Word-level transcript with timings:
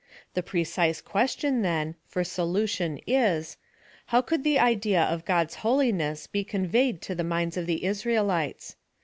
The 0.33 0.41
precise 0.41 0.99
question, 0.99 1.61
then, 1.61 1.93
for 2.07 2.23
solution 2.23 2.99
is. 3.05 3.57
How 4.07 4.23
could 4.23 4.43
the 4.43 4.57
idea 4.57 5.03
of 5.03 5.25
God's 5.25 5.53
holiness 5.61 6.25
be 6.25 6.43
conveyed 6.43 7.03
to 7.03 7.13
the 7.13 7.23
minds 7.23 7.55
of 7.55 7.67
the 7.67 7.85
Israelites 7.85 8.77